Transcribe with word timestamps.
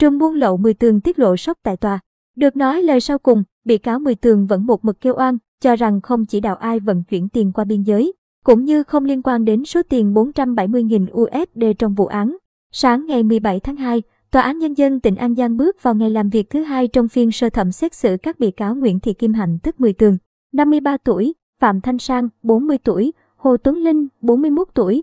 Trùm 0.00 0.18
buôn 0.18 0.34
lậu 0.34 0.56
10 0.56 0.74
tường 0.74 1.00
tiết 1.00 1.18
lộ 1.18 1.36
sốc 1.36 1.58
tại 1.62 1.76
tòa. 1.76 1.98
Được 2.36 2.56
nói 2.56 2.82
lời 2.82 3.00
sau 3.00 3.18
cùng, 3.18 3.42
bị 3.64 3.78
cáo 3.78 3.98
10 3.98 4.14
tường 4.14 4.46
vẫn 4.46 4.66
một 4.66 4.84
mực 4.84 5.00
kêu 5.00 5.14
oan, 5.16 5.38
cho 5.60 5.76
rằng 5.76 6.00
không 6.00 6.26
chỉ 6.26 6.40
đạo 6.40 6.56
ai 6.56 6.80
vận 6.80 7.02
chuyển 7.04 7.28
tiền 7.28 7.52
qua 7.52 7.64
biên 7.64 7.82
giới, 7.82 8.12
cũng 8.44 8.64
như 8.64 8.82
không 8.82 9.04
liên 9.04 9.22
quan 9.22 9.44
đến 9.44 9.64
số 9.64 9.82
tiền 9.82 10.14
470.000 10.14 11.06
USD 11.12 11.64
trong 11.78 11.94
vụ 11.94 12.06
án. 12.06 12.36
Sáng 12.72 13.06
ngày 13.06 13.22
17 13.22 13.60
tháng 13.60 13.76
2, 13.76 14.02
Tòa 14.30 14.42
án 14.42 14.58
Nhân 14.58 14.74
dân 14.74 15.00
tỉnh 15.00 15.16
An 15.16 15.34
Giang 15.34 15.56
bước 15.56 15.82
vào 15.82 15.94
ngày 15.94 16.10
làm 16.10 16.30
việc 16.30 16.50
thứ 16.50 16.62
hai 16.62 16.88
trong 16.88 17.08
phiên 17.08 17.32
sơ 17.32 17.50
thẩm 17.50 17.72
xét 17.72 17.94
xử 17.94 18.16
các 18.22 18.38
bị 18.38 18.50
cáo 18.50 18.74
Nguyễn 18.74 19.00
Thị 19.00 19.12
Kim 19.12 19.32
Hạnh 19.32 19.58
tức 19.62 19.80
10 19.80 19.92
tường, 19.92 20.18
53 20.52 20.96
tuổi, 20.96 21.34
Phạm 21.60 21.80
Thanh 21.80 21.98
Sang, 21.98 22.28
40 22.42 22.78
tuổi, 22.78 23.12
Hồ 23.36 23.56
Tuấn 23.56 23.76
Linh, 23.76 24.08
41 24.20 24.68
tuổi, 24.74 25.02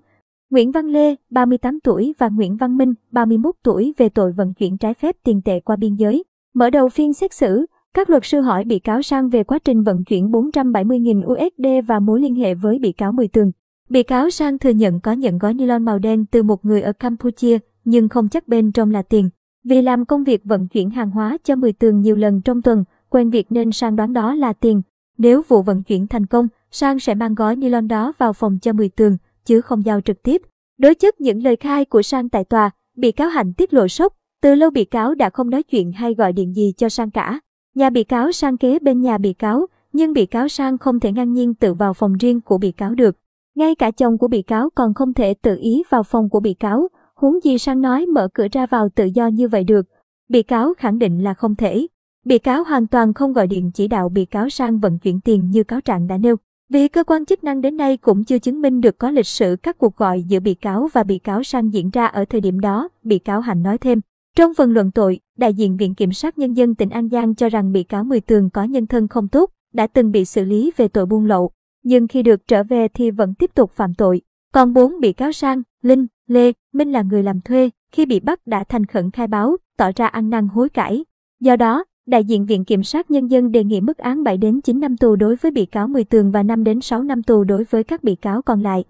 Nguyễn 0.50 0.71
Văn 0.71 0.88
Lê, 0.88 1.16
38 1.29 1.80
tuổi 1.80 2.13
và 2.18 2.30
Nguyễn 2.30 2.57
Văn 2.57 2.77
Minh, 2.77 2.93
31 3.11 3.55
tuổi 3.63 3.93
về 3.98 4.09
tội 4.09 4.32
vận 4.32 4.54
chuyển 4.54 4.77
trái 4.77 4.93
phép 4.93 5.16
tiền 5.23 5.41
tệ 5.41 5.59
qua 5.59 5.75
biên 5.75 5.95
giới. 5.95 6.23
Mở 6.54 6.70
đầu 6.70 6.89
phiên 6.89 7.13
xét 7.13 7.34
xử, 7.34 7.66
các 7.94 8.09
luật 8.09 8.26
sư 8.26 8.41
hỏi 8.41 8.63
bị 8.63 8.80
cáo 8.80 9.02
Sang 9.02 9.30
về 9.30 9.44
quá 9.44 9.59
trình 9.59 9.84
vận 9.84 10.03
chuyển 10.03 10.31
470.000 10.31 11.23
USD 11.25 11.88
và 11.88 11.99
mối 11.99 12.22
liên 12.22 12.36
hệ 12.36 12.53
với 12.53 12.80
bị 12.80 12.91
cáo 12.91 13.12
Mười 13.12 13.27
Tường. 13.27 13.52
Bị 13.89 14.03
cáo 14.03 14.30
Sang 14.30 14.59
thừa 14.59 14.70
nhận 14.70 14.99
có 14.99 15.12
nhận 15.12 15.38
gói 15.38 15.53
nylon 15.53 15.86
màu 15.86 15.99
đen 15.99 16.25
từ 16.25 16.44
một 16.44 16.66
người 16.66 16.81
ở 16.81 16.94
Campuchia, 16.94 17.58
nhưng 17.86 18.09
không 18.09 18.30
chắc 18.30 18.48
bên 18.48 18.72
trong 18.72 18.91
là 18.91 19.02
tiền. 19.02 19.30
Vì 19.64 19.81
làm 19.81 20.05
công 20.05 20.23
việc 20.23 20.41
vận 20.44 20.67
chuyển 20.67 20.89
hàng 20.89 21.11
hóa 21.11 21.38
cho 21.44 21.55
Mười 21.55 21.73
Tường 21.73 22.02
nhiều 22.02 22.16
lần 22.16 22.41
trong 22.41 22.61
tuần, 22.61 22.84
quen 23.09 23.30
việc 23.30 23.52
nên 23.52 23.72
Sang 23.72 23.95
đoán 23.95 24.14
đó 24.14 24.36
là 24.36 24.53
tiền. 24.53 24.81
Nếu 25.17 25.41
vụ 25.48 25.61
vận 25.61 25.84
chuyển 25.84 26.08
thành 26.08 26.25
công, 26.25 26.48
Sang 26.72 27.00
sẽ 27.00 27.16
mang 27.16 27.36
gói 27.36 27.55
nylon 27.55 27.88
đó 27.88 28.14
vào 28.17 28.34
phòng 28.34 28.58
cho 28.61 28.73
Mười 28.73 28.89
Tường, 28.89 29.17
chứ 29.48 29.62
không 29.62 29.86
giao 29.86 30.02
trực 30.02 30.24
tiếp. 30.24 30.42
Đối 30.78 30.96
chất 30.96 31.22
những 31.22 31.44
lời 31.44 31.56
khai 31.56 31.86
của 31.86 32.02
Sang 32.02 32.30
tại 32.30 32.44
tòa, 32.44 32.70
bị 32.98 33.12
cáo 33.12 33.30
Hạnh 33.30 33.54
tiết 33.54 33.73
lộ 33.73 33.88
sốc, 33.88 34.14
từ 34.42 34.56
lâu 34.56 34.70
bị 34.70 34.86
cáo 34.86 35.16
đã 35.16 35.30
không 35.30 35.50
nói 35.50 35.64
chuyện 35.64 35.92
hay 35.92 36.14
gọi 36.14 36.34
điện 36.34 36.54
gì 36.54 36.73
cho 36.78 36.90
Sang 36.90 37.12
cả. 37.12 37.40
Nhà 37.76 37.90
bị 37.90 38.04
cáo 38.04 38.32
sang 38.32 38.58
kế 38.58 38.80
bên 38.80 39.02
nhà 39.02 39.17
bị 39.17 39.34
cáo, 39.34 39.66
nhưng 39.94 40.14
bị 40.14 40.26
cáo 40.26 40.48
sang 40.48 40.78
không 40.78 41.00
thể 41.00 41.12
ngang 41.12 41.34
nhiên 41.34 41.54
tự 41.54 41.73
vào 41.73 41.94
phòng 41.94 42.17
riêng 42.17 42.42
của 42.42 42.58
bị 42.58 42.72
cáo 42.72 42.95
được. 42.95 43.17
Ngay 43.56 43.76
cả 43.76 43.92
chồng 43.92 44.17
của 44.17 44.28
bị 44.28 44.42
cáo 44.42 44.70
còn 44.76 44.94
không 44.94 45.14
thể 45.14 45.34
tự 45.34 45.58
ý 45.61 45.84
vào 45.89 46.04
phòng 46.04 46.30
của 46.30 46.39
bị 46.39 46.54
cáo, 46.54 46.88
huống 47.16 47.44
gì 47.44 47.58
sang 47.58 47.82
nói 47.82 48.06
mở 48.06 48.28
cửa 48.34 48.48
ra 48.52 48.66
vào 48.66 48.89
tự 48.95 49.06
do 49.06 49.28
như 49.28 49.48
vậy 49.48 49.64
được. 49.64 49.86
Bị 50.30 50.44
cáo 50.44 50.73
khẳng 50.78 51.00
định 51.00 51.23
là 51.23 51.34
không 51.34 51.56
thể. 51.56 51.88
Bị 52.26 52.38
cáo 52.38 52.64
hoàn 52.64 52.88
toàn 52.88 53.14
không 53.14 53.34
gọi 53.34 53.48
điện 53.48 53.72
chỉ 53.73 53.88
đạo 53.88 54.09
bị 54.09 54.26
cáo 54.26 54.50
sang 54.50 54.80
vận 54.80 55.00
chuyển 55.00 55.22
tiền 55.22 55.52
như 55.52 55.64
cáo 55.64 55.82
trạng 55.82 56.08
đã 56.08 56.17
nêu. 56.17 56.36
Vì 56.70 56.88
cơ 56.88 57.04
quan 57.04 57.26
chức 57.26 57.44
năng 57.44 57.62
đến 57.62 57.78
nay 57.78 57.98
cũng 57.98 58.23
chưa 58.23 58.40
chứng 58.40 58.62
minh 58.62 58.82
được 58.82 58.98
có 58.98 59.12
lịch 59.12 59.28
sử 59.28 59.56
các 59.64 59.78
cuộc 59.78 59.98
gọi 59.98 60.23
giữa 60.23 60.40
bị 60.40 60.54
cáo 60.54 60.90
và 60.94 61.04
bị 61.04 61.20
cáo 61.20 61.44
sang 61.44 61.73
diễn 61.73 61.90
ra 61.90 62.06
ở 62.06 62.26
thời 62.26 62.42
điểm 62.42 62.60
đó, 62.60 62.90
bị 63.04 63.20
cáo 63.20 63.42
Hạnh 63.42 63.64
nói 63.64 63.78
thêm. 63.78 64.02
Trong 64.36 64.54
phần 64.54 64.73
luận 64.73 64.92
tội, 64.92 65.20
đại 65.38 65.54
diện 65.54 65.78
Viện 65.78 65.95
Kiểm 65.95 66.12
sát 66.12 66.38
Nhân 66.38 66.54
dân 66.54 66.76
tỉnh 66.76 66.90
An 66.90 67.10
Giang 67.10 67.36
cho 67.36 67.50
rằng 67.50 67.72
bị 67.72 67.84
cáo 67.84 68.04
Mười 68.04 68.20
Tường 68.20 68.50
có 68.50 68.64
nhân 68.64 68.88
thân 68.88 69.08
không 69.08 69.28
tốt, 69.28 69.52
đã 69.73 69.88
từng 69.88 70.12
bị 70.12 70.26
xử 70.26 70.44
lý 70.44 70.72
về 70.78 70.88
tội 70.88 71.06
buôn 71.06 71.26
lậu, 71.26 71.52
nhưng 71.84 72.08
khi 72.08 72.23
được 72.23 72.48
trở 72.48 72.64
về 72.64 72.88
thì 72.88 73.12
vẫn 73.12 73.34
tiếp 73.34 73.52
tục 73.56 73.72
phạm 73.76 73.94
tội. 73.94 74.22
Còn 74.54 74.73
bốn 74.73 75.00
bị 75.00 75.14
cáo 75.14 75.32
Sang, 75.32 75.62
Linh, 75.82 76.08
Lê, 76.28 76.52
Minh 76.73 76.92
là 76.92 77.02
người 77.02 77.23
làm 77.23 77.42
thuê, 77.42 77.70
khi 77.92 78.06
bị 78.06 78.20
bắt 78.20 78.48
đã 78.48 78.64
thành 78.64 78.86
khẩn 78.86 79.12
khai 79.12 79.28
báo, 79.28 79.58
tỏ 79.78 79.92
ra 79.95 80.08
ăn 80.08 80.30
năn 80.30 80.48
hối 80.48 80.70
cải. 80.70 81.06
Do 81.40 81.56
đó, 81.56 81.84
đại 82.08 82.23
diện 82.23 82.45
Viện 82.45 82.66
Kiểm 82.66 82.83
sát 82.83 83.11
Nhân 83.11 83.27
dân 83.27 83.52
đề 83.52 83.63
nghị 83.63 83.81
mức 83.81 83.97
án 83.97 84.23
7 84.23 84.38
đến 84.38 84.61
9 84.61 84.80
năm 84.80 84.97
tù 84.97 85.16
đối 85.16 85.36
với 85.36 85.52
bị 85.52 85.66
cáo 85.66 85.88
Mười 85.88 86.03
Tường 86.03 86.31
và 86.31 86.44
5 86.44 86.64
đến 86.64 86.81
6 86.81 87.03
năm 87.03 87.23
tù 87.23 87.44
đối 87.44 87.64
với 87.64 87.83
các 87.83 88.03
bị 88.03 88.16
cáo 88.16 88.41
còn 88.41 88.61
lại. 88.61 88.83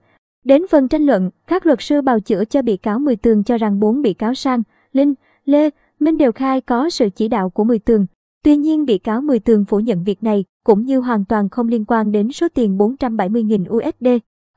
Đến 0.45 0.67
phần 0.69 0.87
tranh 0.87 1.05
luận, 1.05 1.29
các 1.47 1.65
luật 1.65 1.81
sư 1.81 2.01
bào 2.01 2.19
chữa 2.19 2.45
cho 2.45 2.61
bị 2.61 2.77
cáo 2.77 2.99
Mười 2.99 3.15
Tường 3.15 3.43
cho 3.43 3.57
rằng 3.57 3.79
bốn 3.79 4.01
bị 4.01 4.13
cáo 4.13 4.33
Sang, 4.33 4.63
Linh, 4.93 5.13
Lê, 5.45 5.69
Minh 5.99 6.17
đều 6.17 6.31
khai 6.31 6.61
có 6.61 6.89
sự 6.89 7.09
chỉ 7.15 7.27
đạo 7.27 7.49
của 7.49 7.63
Mười 7.63 7.79
Tường. 7.79 8.05
Tuy 8.43 8.57
nhiên 8.57 8.85
bị 8.85 8.97
cáo 8.97 9.21
Mười 9.21 9.39
Tường 9.39 9.65
phủ 9.65 9.79
nhận 9.79 10.03
việc 10.03 10.23
này, 10.23 10.43
cũng 10.63 10.85
như 10.85 10.99
hoàn 10.99 11.25
toàn 11.25 11.49
không 11.49 11.67
liên 11.67 11.85
quan 11.85 12.11
đến 12.11 12.31
số 12.31 12.47
tiền 12.53 12.77
470.000 12.77 13.77
USD. 13.77 14.07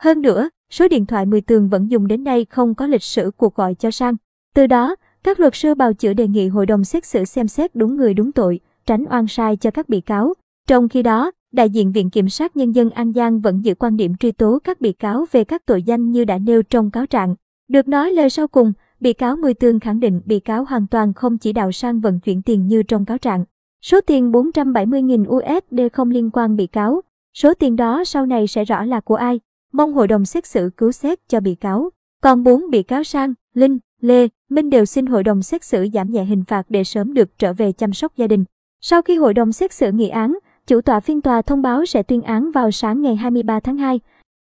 Hơn 0.02 0.22
nữa, 0.22 0.48
số 0.70 0.88
điện 0.88 1.06
thoại 1.06 1.26
Mười 1.26 1.40
Tường 1.40 1.68
vẫn 1.68 1.90
dùng 1.90 2.06
đến 2.06 2.24
nay 2.24 2.44
không 2.44 2.74
có 2.74 2.86
lịch 2.86 3.02
sử 3.02 3.30
cuộc 3.36 3.54
gọi 3.54 3.74
cho 3.74 3.90
Sang. 3.90 4.16
Từ 4.54 4.66
đó, 4.66 4.96
các 5.22 5.41
luật 5.41 5.54
sư 5.54 5.75
bào 5.75 5.92
chữa 5.92 6.12
đề 6.12 6.28
nghị 6.28 6.48
hội 6.48 6.66
đồng 6.66 6.84
xét 6.84 7.06
xử 7.06 7.25
xem 7.25 7.48
xét 7.48 7.76
đúng 7.76 7.97
người 7.97 8.14
đúng 8.14 8.32
tội, 8.32 8.60
tránh 8.86 9.04
oan 9.10 9.26
sai 9.28 9.56
cho 9.56 9.70
các 9.70 9.88
bị 9.88 10.00
cáo. 10.00 10.34
Trong 10.69 10.88
khi 10.88 11.03
đó, 11.03 11.31
đại 11.53 11.70
diện 11.70 11.92
Viện 11.92 12.10
Kiểm 12.10 12.28
sát 12.28 12.56
Nhân 12.56 12.72
dân 12.72 12.91
An 12.91 13.12
Giang 13.12 13.41
vẫn 13.41 13.64
giữ 13.64 13.75
quan 13.75 13.97
điểm 13.97 14.16
truy 14.16 14.32
tố 14.32 14.59
các 14.64 14.80
bị 14.80 14.92
cáo 14.92 15.26
về 15.32 15.44
các 15.44 15.66
tội 15.66 15.82
danh 15.82 16.10
như 16.10 16.25
đã 16.25 16.38
nêu 16.38 16.62
trong 16.62 16.91
cáo 16.91 17.06
trạng. 17.06 17.34
Được 17.69 17.88
nói 17.88 18.12
lời 18.12 18.30
sau 18.30 18.48
cùng, 18.48 18.72
Bị 19.00 19.12
cáo 19.12 19.36
Mười 19.36 19.54
Tương 19.54 19.80
khẳng 19.80 20.00
định 20.00 20.20
bị 20.25 20.41
cáo 20.41 20.64
hoàn 20.64 20.86
toàn 20.86 21.14
không 21.14 21.38
chỉ 21.38 21.53
đạo 21.53 21.72
sang 21.72 22.00
vận 22.00 22.20
chuyển 22.20 22.42
tiền 22.42 22.66
như 22.66 22.82
trong 22.82 23.04
cáo 23.04 23.19
trạng. 23.19 23.44
Số 23.82 24.00
tiền 24.00 24.32
470.000 24.32 25.25
USD 25.28 25.80
không 25.92 26.10
liên 26.10 26.30
quan 26.30 26.56
bị 26.56 26.66
cáo. 26.66 27.00
Số 27.34 27.54
tiền 27.54 27.76
đó 27.76 28.04
sau 28.04 28.26
này 28.26 28.47
sẽ 28.47 28.64
rõ 28.64 28.84
là 28.84 29.00
của 29.00 29.14
ai. 29.14 29.41
Mong 29.72 29.92
hội 29.92 30.09
đồng 30.09 30.25
xét 30.25 30.47
xử 30.47 30.70
cứu 30.76 30.92
xét 30.92 31.28
cho 31.28 31.41
bị 31.41 31.54
cáo. 31.54 31.91
Còn 32.22 32.42
bốn 32.44 32.70
bị 32.70 32.82
cáo 32.82 33.04
Sang, 33.04 33.34
Linh, 33.54 33.78
Lê, 34.00 34.28
Minh 34.50 34.70
đều 34.70 34.84
xin 34.84 35.06
hội 35.06 35.24
đồng 35.24 35.42
xét 35.42 35.64
xử 35.64 35.86
giảm 35.92 36.10
nhẹ 36.10 36.24
hình 36.24 36.44
phạt 36.44 36.66
để 36.68 36.84
sớm 36.84 37.14
được 37.14 37.38
trở 37.38 37.52
về 37.52 37.72
chăm 37.72 37.92
sóc 37.92 38.16
gia 38.16 38.26
đình. 38.26 38.44
Sau 38.80 39.02
khi 39.02 39.16
hội 39.16 39.34
đồng 39.34 39.52
xét 39.52 39.72
xử 39.72 39.92
nghị 39.92 40.08
án, 40.08 40.38
chủ 40.66 40.80
tọa 40.80 41.00
phiên 41.00 41.20
tòa 41.20 41.42
thông 41.42 41.62
báo 41.62 41.86
sẽ 41.86 42.02
tuyên 42.02 42.22
án 42.22 42.50
vào 42.50 42.70
sáng 42.70 43.02
ngày 43.02 43.16
23 43.16 43.60
tháng 43.60 43.76
2. 43.76 44.00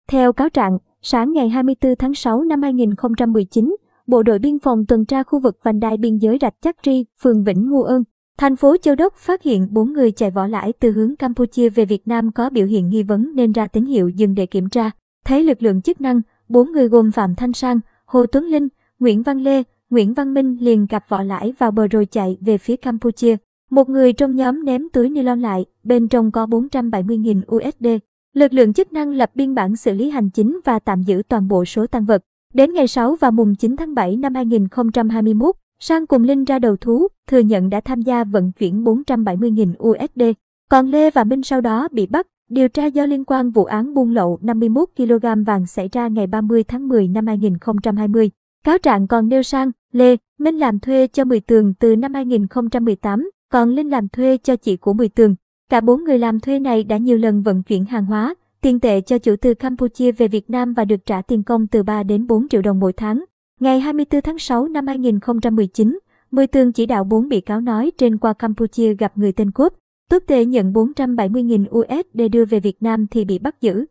Theo 0.09 0.33
cáo 0.33 0.49
trạng, 0.49 0.79
sáng 1.03 1.33
ngày 1.33 1.49
24 1.49 1.97
tháng 1.97 2.15
6 2.15 2.43
năm 2.43 2.63
2019, 2.63 3.77
Bộ 4.07 4.23
đội 4.23 4.39
biên 4.39 4.59
phòng 4.59 4.87
tuần 4.87 5.05
tra 5.05 5.23
khu 5.23 5.41
vực 5.41 5.59
vành 5.63 5.81
đai 5.81 5.97
biên 5.97 6.19
giới 6.19 6.39
Rạch 6.41 6.55
Chắc 6.61 6.77
Tri, 6.83 7.05
phường 7.23 7.45
Vĩnh 7.45 7.71
Ngô 7.71 7.81
Ơn, 7.81 8.03
thành 8.39 8.57
phố 8.57 8.77
Châu 8.77 8.95
Đốc 8.95 9.15
phát 9.15 9.43
hiện 9.43 9.69
4 9.71 9.93
người 9.93 10.13
chạy 10.13 10.31
vỏ 10.31 10.47
lãi 10.47 10.73
từ 10.73 10.91
hướng 10.91 11.17
Campuchia 11.17 11.69
về 11.69 11.85
Việt 11.85 12.09
Nam 12.09 12.33
có 12.33 12.51
biểu 12.51 12.67
hiện 12.67 12.89
nghi 12.89 13.03
vấn 13.03 13.33
nên 13.35 13.53
ra 13.53 13.67
tín 13.67 13.85
hiệu 13.85 14.09
dừng 14.09 14.35
để 14.35 14.47
kiểm 14.47 14.69
tra. 14.69 14.91
Thấy 15.25 15.43
lực 15.43 15.63
lượng 15.63 15.83
chức 15.83 16.01
năng, 16.01 16.21
4 16.49 16.73
người 16.73 16.89
gồm 16.89 17.13
Phạm 17.13 17.35
Thanh 17.35 17.53
Sang, 17.53 17.81
Hồ 18.07 18.27
Tuấn 18.27 18.45
Linh, 18.45 18.69
Nguyễn 19.01 19.23
Văn 19.23 19.39
Lê, 19.39 19.63
Nguyễn 19.91 20.15
Văn 20.15 20.35
Minh 20.35 20.57
liền 20.61 20.87
gặp 20.87 21.05
vỏ 21.09 21.23
lãi 21.23 21.53
vào 21.59 21.71
bờ 21.71 21.87
rồi 21.87 22.07
chạy 22.07 22.39
về 22.41 22.59
phía 22.59 22.77
Campuchia. 22.77 23.37
Một 23.71 23.89
người 23.89 24.13
trong 24.13 24.37
nhóm 24.37 24.65
ném 24.65 24.89
túi 24.93 25.11
ni 25.11 25.23
lông 25.23 25.41
lại, 25.41 25.65
bên 25.85 26.09
trong 26.09 26.31
có 26.31 26.47
470.000 26.47 27.41
USD. 27.57 27.87
Lực 28.35 28.53
lượng 28.53 28.73
chức 28.73 28.93
năng 28.93 29.11
lập 29.13 29.31
biên 29.35 29.55
bản 29.55 29.77
xử 29.77 29.93
lý 29.93 30.11
hành 30.11 30.31
chính 30.31 30.61
và 30.65 30.79
tạm 30.79 31.03
giữ 31.03 31.23
toàn 31.29 31.49
bộ 31.49 31.65
số 31.65 31.87
tăng 31.87 32.05
vật. 32.05 32.23
Đến 32.55 32.73
ngày 32.73 32.89
6 32.89 33.17
và 33.17 33.31
mùng 33.31 33.55
9 33.55 33.77
tháng 33.77 33.95
7 33.95 34.17
năm 34.17 34.35
2021, 34.35 35.55
Sang 35.81 36.07
cùng 36.07 36.23
Linh 36.23 36.45
ra 36.45 36.59
đầu 36.59 36.77
thú, 36.77 37.09
thừa 37.27 37.39
nhận 37.39 37.71
đã 37.71 37.81
tham 37.81 38.03
gia 38.03 38.25
vận 38.25 38.53
chuyển 38.53 38.85
470.000 38.85 39.73
USD. 39.89 40.23
Còn 40.71 40.87
Lê 40.87 41.11
và 41.11 41.25
Minh 41.25 41.43
sau 41.43 41.61
đó 41.61 41.89
bị 41.93 42.07
bắt, 42.07 42.27
điều 42.49 42.69
tra 42.69 42.87
do 42.87 43.07
liên 43.07 43.25
quan 43.25 43.51
vụ 43.51 43.65
án 43.65 43.95
buôn 43.95 44.11
lậu 44.11 44.39
51 44.43 44.89
kg 44.97 45.45
vàng 45.47 45.67
xảy 45.67 45.89
ra 45.93 46.09
ngày 46.09 46.27
30 46.27 46.65
tháng 46.65 46.89
10 46.89 47.09
năm 47.09 47.27
2020. 47.27 48.31
Cáo 48.65 48.79
trạng 48.79 49.07
còn 49.07 49.29
nêu 49.29 49.43
sang, 49.43 49.71
Lê, 49.93 50.17
Minh 50.39 50.59
làm 50.59 50.79
thuê 50.79 51.07
cho 51.07 51.25
Mười 51.25 51.41
Tường 51.41 51.75
từ 51.75 51.97
năm 51.97 52.15
2018, 52.15 53.31
còn 53.53 53.71
Linh 53.71 53.91
làm 53.91 54.09
thuê 54.09 54.37
cho 54.37 54.57
chị 54.57 54.77
của 54.77 54.93
Mười 54.93 55.09
Tường. 55.09 55.35
Cả 55.71 55.81
bốn 55.81 56.05
người 56.05 56.19
làm 56.19 56.41
thuê 56.41 56.59
này 56.59 56.85
đã 56.85 56.97
nhiều 56.97 57.19
lần 57.19 57.43
vận 57.43 57.63
chuyển 57.63 57.85
hàng 57.85 58.07
hóa, 58.07 58.35
tiền 58.61 58.81
tệ 58.81 59.01
cho 59.01 59.19
chủ 59.19 59.35
từ 59.41 59.55
Campuchia 59.55 60.13
về 60.13 60.29
Việt 60.29 60.51
Nam 60.51 60.75
và 60.75 60.85
được 60.85 61.07
trả 61.07 61.23
tiền 61.23 61.43
công 61.43 61.67
từ 61.67 61.83
3 61.83 62.03
đến 62.03 62.27
4 62.27 62.49
triệu 62.49 62.63
đồng 62.63 62.81
mỗi 62.81 62.93
tháng. 62.93 63.25
Ngày 63.61 63.81
24 63.81 64.23
tháng 64.23 64.39
6 64.39 64.69
năm 64.69 64.87
2019, 64.87 65.99
Mười 66.31 66.47
Tường 66.47 66.73
chỉ 66.73 66.87
đạo 66.87 67.05
4 67.05 67.29
bị 67.29 67.41
cáo 67.41 67.61
nói 67.61 67.93
trên 67.99 68.19
qua 68.19 68.33
Campuchia 68.33 68.95
gặp 68.95 69.19
người 69.19 69.33
tên 69.33 69.51
Cốp. 69.51 69.75
Tốt 70.11 70.23
tệ 70.27 70.45
nhận 70.45 70.73
470.000 70.73 71.65
USD 71.79 72.33
đưa 72.33 72.45
về 72.45 72.61
Việt 72.61 72.83
Nam 72.83 73.07
thì 73.07 73.25
bị 73.25 73.39
bắt 73.39 73.61
giữ. 73.61 73.85